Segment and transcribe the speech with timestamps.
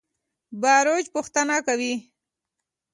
[0.61, 1.93] باروچ پوښتنه کوي.